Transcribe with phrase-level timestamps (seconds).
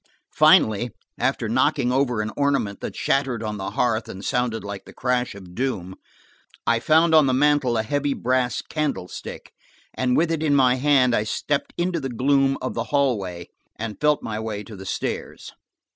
[0.33, 4.93] Finally, after knocking over an ornament that shattered on the hearth and sounded like the
[4.93, 5.93] crash of doom,
[6.65, 9.53] I found on the mantel a heavy brass candlestick,
[9.93, 14.01] and with it in my hand I stepped into the gloom of the hallway and
[14.01, 15.51] felt my way to the stairs.